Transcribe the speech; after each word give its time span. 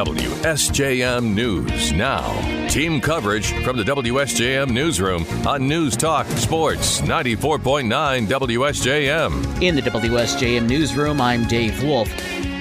WSJM 0.00 1.34
News 1.34 1.92
now. 1.92 2.32
Team 2.68 3.02
coverage 3.02 3.52
from 3.62 3.76
the 3.76 3.82
WSJM 3.82 4.70
Newsroom 4.70 5.26
on 5.46 5.68
News 5.68 5.94
Talk 5.94 6.26
Sports 6.38 7.02
94.9 7.02 8.26
WSJM. 8.26 9.62
In 9.62 9.74
the 9.74 9.82
WSJM 9.82 10.66
Newsroom, 10.66 11.20
I'm 11.20 11.44
Dave 11.44 11.82
Wolf. 11.82 12.10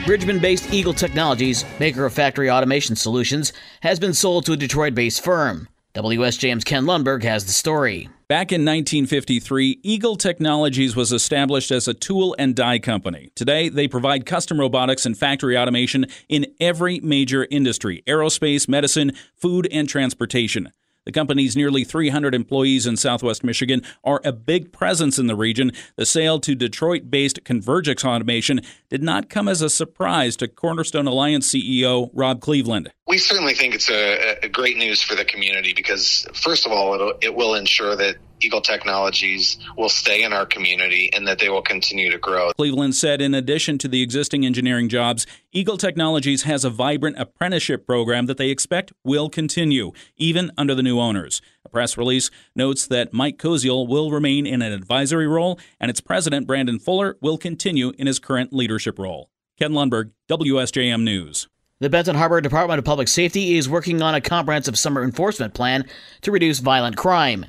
Bridgman 0.05 0.39
based 0.39 0.73
Eagle 0.73 0.93
Technologies, 0.93 1.63
maker 1.79 2.05
of 2.05 2.11
factory 2.11 2.51
automation 2.51 2.97
solutions, 2.97 3.53
has 3.79 4.01
been 4.01 4.13
sold 4.13 4.45
to 4.45 4.51
a 4.51 4.57
Detroit 4.57 4.93
based 4.93 5.23
firm. 5.23 5.69
WSJM's 5.95 6.63
Ken 6.63 6.85
Lundberg 6.85 7.23
has 7.23 7.45
the 7.45 7.51
story. 7.51 8.09
Back 8.27 8.51
in 8.51 8.61
1953, 8.61 9.79
Eagle 9.81 10.15
Technologies 10.15 10.95
was 10.95 11.11
established 11.11 11.71
as 11.71 11.87
a 11.87 11.95
tool 11.95 12.35
and 12.37 12.55
die 12.55 12.77
company. 12.77 13.31
Today, 13.33 13.69
they 13.69 13.87
provide 13.87 14.27
custom 14.27 14.59
robotics 14.59 15.07
and 15.07 15.17
factory 15.17 15.57
automation 15.57 16.05
in 16.27 16.45
every 16.59 16.99
major 16.99 17.47
industry 17.49 18.03
aerospace, 18.05 18.69
medicine, 18.69 19.13
food, 19.35 19.67
and 19.71 19.89
transportation. 19.89 20.71
The 21.05 21.11
company's 21.11 21.55
nearly 21.55 21.83
300 21.83 22.35
employees 22.35 22.85
in 22.85 22.95
southwest 22.95 23.43
Michigan 23.43 23.81
are 24.03 24.21
a 24.23 24.31
big 24.31 24.71
presence 24.71 25.17
in 25.17 25.25
the 25.25 25.35
region. 25.35 25.71
The 25.95 26.05
sale 26.05 26.39
to 26.41 26.53
Detroit 26.53 27.09
based 27.09 27.43
Convergix 27.43 28.05
Automation 28.05 28.61
did 28.89 29.01
not 29.01 29.27
come 29.27 29.47
as 29.47 29.63
a 29.63 29.71
surprise 29.71 30.35
to 30.37 30.47
Cornerstone 30.47 31.07
Alliance 31.07 31.51
CEO 31.51 32.11
Rob 32.13 32.41
Cleveland. 32.41 32.91
We 33.09 33.17
certainly 33.17 33.55
think 33.55 33.73
it's 33.73 33.89
a, 33.89 34.37
a 34.43 34.49
great 34.49 34.77
news 34.77 35.01
for 35.01 35.15
the 35.15 35.25
community 35.25 35.73
because, 35.73 36.27
first 36.35 36.67
of 36.67 36.71
all, 36.71 37.13
it 37.23 37.33
will 37.33 37.55
ensure 37.55 37.95
that 37.95 38.17
Eagle 38.39 38.61
Technologies 38.61 39.57
will 39.75 39.89
stay 39.89 40.21
in 40.21 40.31
our 40.31 40.45
community 40.45 41.09
and 41.11 41.27
that 41.27 41.39
they 41.39 41.49
will 41.49 41.63
continue 41.63 42.11
to 42.11 42.19
grow. 42.19 42.51
Cleveland 42.55 42.93
said 42.93 43.19
in 43.19 43.33
addition 43.33 43.79
to 43.79 43.87
the 43.87 44.03
existing 44.03 44.45
engineering 44.45 44.89
jobs, 44.89 45.25
Eagle 45.51 45.75
Technologies 45.75 46.43
has 46.43 46.63
a 46.63 46.69
vibrant 46.69 47.17
apprenticeship 47.17 47.83
program 47.87 48.27
that 48.27 48.37
they 48.37 48.51
expect 48.51 48.93
will 49.03 49.27
continue, 49.27 49.91
even 50.15 50.51
under 50.55 50.75
the 50.75 50.83
new 50.83 50.99
owners. 50.99 51.41
A 51.65 51.69
press 51.69 51.97
release 51.97 52.29
notes 52.55 52.85
that 52.85 53.11
Mike 53.11 53.39
Koziel 53.39 53.87
will 53.87 54.11
remain 54.11 54.45
in 54.45 54.61
an 54.61 54.71
advisory 54.71 55.27
role, 55.27 55.59
and 55.79 55.89
its 55.89 55.99
president, 55.99 56.45
Brandon 56.45 56.77
Fuller, 56.77 57.17
will 57.21 57.39
continue 57.39 57.91
in 57.97 58.05
his 58.05 58.19
current 58.19 58.53
leadership 58.53 58.99
role. 58.99 59.31
Ken 59.57 59.71
Lundberg, 59.71 60.11
WSJM 60.29 61.01
News. 61.01 61.47
The 61.81 61.89
Benton 61.89 62.17
Harbor 62.17 62.41
Department 62.41 62.77
of 62.77 62.83
Public 62.83 63.07
Safety 63.07 63.57
is 63.57 63.69
working 63.69 64.01
on 64.01 64.13
a 64.13 64.19
comprehensive 64.19 64.77
summer 64.77 65.01
enforcement 65.01 65.53
plan 65.53 65.85
to 66.23 66.29
reduce 66.29 66.59
violent 66.59 66.97
crime. 66.97 67.45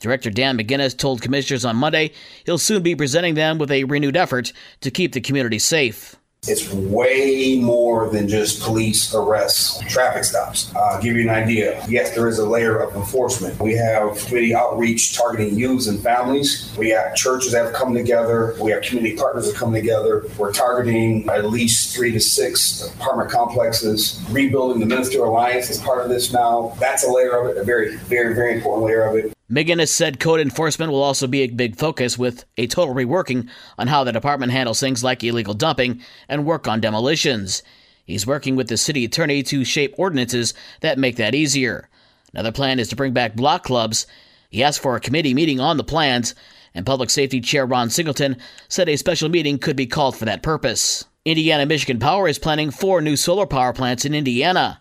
Director 0.00 0.30
Dan 0.30 0.56
McGinnis 0.56 0.96
told 0.96 1.20
commissioners 1.20 1.62
on 1.66 1.76
Monday 1.76 2.12
he'll 2.46 2.56
soon 2.56 2.82
be 2.82 2.96
presenting 2.96 3.34
them 3.34 3.58
with 3.58 3.70
a 3.70 3.84
renewed 3.84 4.16
effort 4.16 4.54
to 4.80 4.90
keep 4.90 5.12
the 5.12 5.20
community 5.20 5.58
safe. 5.58 6.16
It's 6.48 6.72
way 6.72 7.58
more 7.60 8.08
than 8.10 8.28
just 8.28 8.62
police 8.62 9.14
arrests, 9.14 9.80
traffic 9.92 10.24
stops. 10.24 10.72
Uh, 10.74 11.00
give 11.00 11.16
you 11.16 11.22
an 11.22 11.30
idea. 11.30 11.84
Yes, 11.88 12.14
there 12.14 12.28
is 12.28 12.38
a 12.38 12.46
layer 12.46 12.78
of 12.78 12.94
enforcement. 12.94 13.58
We 13.60 13.72
have 13.74 14.18
community 14.26 14.54
outreach 14.54 15.16
targeting 15.16 15.58
youths 15.58 15.86
and 15.88 16.00
families. 16.00 16.72
We 16.78 16.90
have 16.90 17.14
churches 17.16 17.52
that 17.52 17.64
have 17.64 17.74
come 17.74 17.94
together. 17.94 18.56
We 18.60 18.70
have 18.70 18.82
community 18.82 19.16
partners 19.16 19.46
that 19.46 19.56
come 19.56 19.72
together. 19.72 20.26
We're 20.38 20.52
targeting 20.52 21.28
at 21.28 21.46
least 21.46 21.94
three 21.94 22.12
to 22.12 22.20
six 22.20 22.82
apartment 22.94 23.30
complexes. 23.30 24.24
Rebuilding 24.30 24.80
the 24.80 24.86
Ministerial 24.86 25.30
Alliance 25.30 25.70
is 25.70 25.78
part 25.78 26.02
of 26.02 26.08
this 26.08 26.32
now. 26.32 26.76
That's 26.78 27.06
a 27.06 27.10
layer 27.10 27.32
of 27.32 27.50
it, 27.50 27.56
a 27.58 27.64
very, 27.64 27.96
very, 27.96 28.34
very 28.34 28.54
important 28.54 28.86
layer 28.86 29.02
of 29.04 29.16
it. 29.16 29.35
McGinnis 29.50 29.88
said 29.88 30.18
code 30.18 30.40
enforcement 30.40 30.90
will 30.90 31.02
also 31.02 31.28
be 31.28 31.42
a 31.42 31.46
big 31.46 31.76
focus 31.76 32.18
with 32.18 32.44
a 32.56 32.66
total 32.66 32.94
reworking 32.94 33.48
on 33.78 33.86
how 33.86 34.02
the 34.02 34.12
department 34.12 34.50
handles 34.50 34.80
things 34.80 35.04
like 35.04 35.22
illegal 35.22 35.54
dumping 35.54 36.02
and 36.28 36.44
work 36.44 36.66
on 36.66 36.80
demolitions. 36.80 37.62
He's 38.04 38.26
working 38.26 38.56
with 38.56 38.68
the 38.68 38.76
city 38.76 39.04
attorney 39.04 39.44
to 39.44 39.64
shape 39.64 39.94
ordinances 39.98 40.52
that 40.80 40.98
make 40.98 41.14
that 41.16 41.34
easier. 41.34 41.88
Another 42.32 42.50
plan 42.50 42.80
is 42.80 42.88
to 42.88 42.96
bring 42.96 43.12
back 43.12 43.36
block 43.36 43.62
clubs. 43.62 44.06
He 44.50 44.64
asked 44.64 44.80
for 44.80 44.96
a 44.96 45.00
committee 45.00 45.34
meeting 45.34 45.60
on 45.60 45.76
the 45.76 45.84
plans, 45.84 46.34
and 46.74 46.84
Public 46.84 47.10
Safety 47.10 47.40
Chair 47.40 47.66
Ron 47.66 47.88
Singleton 47.88 48.38
said 48.68 48.88
a 48.88 48.96
special 48.96 49.28
meeting 49.28 49.58
could 49.58 49.76
be 49.76 49.86
called 49.86 50.16
for 50.16 50.24
that 50.24 50.42
purpose. 50.42 51.04
Indiana 51.24 51.66
Michigan 51.66 52.00
Power 52.00 52.26
is 52.26 52.38
planning 52.38 52.72
four 52.72 53.00
new 53.00 53.16
solar 53.16 53.46
power 53.46 53.72
plants 53.72 54.04
in 54.04 54.14
Indiana. 54.14 54.80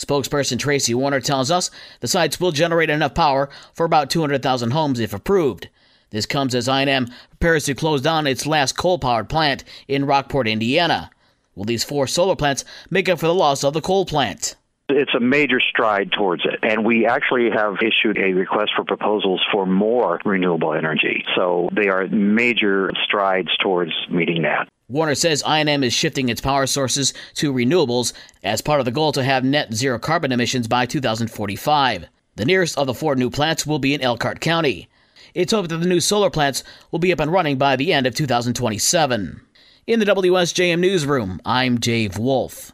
Spokesperson 0.00 0.58
Tracy 0.58 0.94
Warner 0.94 1.20
tells 1.20 1.50
us 1.50 1.70
the 2.00 2.08
sites 2.08 2.40
will 2.40 2.52
generate 2.52 2.88
enough 2.88 3.14
power 3.14 3.50
for 3.74 3.84
about 3.84 4.08
200,000 4.08 4.70
homes 4.70 4.98
if 4.98 5.12
approved. 5.12 5.68
This 6.08 6.24
comes 6.24 6.54
as 6.54 6.68
I&M 6.68 7.08
prepares 7.28 7.66
to 7.66 7.74
close 7.74 8.00
down 8.00 8.26
its 8.26 8.46
last 8.46 8.78
coal-powered 8.78 9.28
plant 9.28 9.62
in 9.88 10.06
Rockport, 10.06 10.48
Indiana. 10.48 11.10
Will 11.54 11.66
these 11.66 11.84
four 11.84 12.06
solar 12.06 12.34
plants 12.34 12.64
make 12.88 13.10
up 13.10 13.18
for 13.18 13.26
the 13.26 13.34
loss 13.34 13.62
of 13.62 13.74
the 13.74 13.82
coal 13.82 14.06
plant? 14.06 14.56
It's 14.88 15.14
a 15.14 15.20
major 15.20 15.60
stride 15.60 16.10
towards 16.12 16.44
it. 16.46 16.60
And 16.62 16.84
we 16.84 17.06
actually 17.06 17.50
have 17.50 17.76
issued 17.82 18.18
a 18.18 18.32
request 18.32 18.72
for 18.74 18.84
proposals 18.84 19.44
for 19.52 19.66
more 19.66 20.18
renewable 20.24 20.72
energy. 20.72 21.24
So 21.36 21.68
they 21.72 21.88
are 21.88 22.08
major 22.08 22.90
strides 23.04 23.54
towards 23.58 23.92
meeting 24.08 24.42
that. 24.42 24.66
Warner 24.90 25.14
says 25.14 25.44
I&M 25.44 25.84
is 25.84 25.92
shifting 25.92 26.28
its 26.28 26.40
power 26.40 26.66
sources 26.66 27.14
to 27.34 27.52
renewables 27.52 28.12
as 28.42 28.60
part 28.60 28.80
of 28.80 28.86
the 28.86 28.90
goal 28.90 29.12
to 29.12 29.22
have 29.22 29.44
net 29.44 29.72
zero 29.72 30.00
carbon 30.00 30.32
emissions 30.32 30.66
by 30.66 30.84
2045. 30.84 32.06
The 32.34 32.44
nearest 32.44 32.76
of 32.76 32.88
the 32.88 32.94
four 32.94 33.14
new 33.14 33.30
plants 33.30 33.64
will 33.64 33.78
be 33.78 33.94
in 33.94 34.00
Elkhart 34.00 34.40
County. 34.40 34.88
It's 35.32 35.52
hoped 35.52 35.68
that 35.68 35.76
the 35.76 35.86
new 35.86 36.00
solar 36.00 36.28
plants 36.28 36.64
will 36.90 36.98
be 36.98 37.12
up 37.12 37.20
and 37.20 37.30
running 37.30 37.56
by 37.56 37.76
the 37.76 37.92
end 37.92 38.08
of 38.08 38.16
2027. 38.16 39.40
In 39.86 40.00
the 40.00 40.06
WSJM 40.06 40.80
newsroom, 40.80 41.40
I'm 41.44 41.78
Dave 41.78 42.18
Wolf. 42.18 42.72